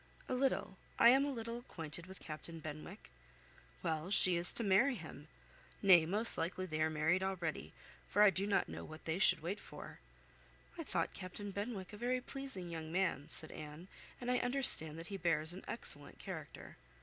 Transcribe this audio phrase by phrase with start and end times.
[0.27, 0.79] "A little.
[0.97, 3.11] I am a little acquainted with Captain Benwick."
[3.83, 5.27] "Well, she is to marry him.
[5.83, 7.71] Nay, most likely they are married already,
[8.09, 9.99] for I do not know what they should wait for."
[10.75, 15.05] "I thought Captain Benwick a very pleasing young man," said Anne, "and I understand that
[15.13, 16.77] he bears an excellent character."